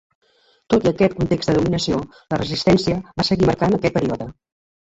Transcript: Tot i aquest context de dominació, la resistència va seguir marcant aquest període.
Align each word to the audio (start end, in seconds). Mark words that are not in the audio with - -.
Tot 0.73 0.85
i 0.85 0.89
aquest 0.91 1.15
context 1.19 1.51
de 1.51 1.55
dominació, 1.57 1.99
la 2.35 2.39
resistència 2.43 2.99
va 3.21 3.27
seguir 3.31 3.51
marcant 3.51 3.77
aquest 3.79 3.99
període. 4.01 4.31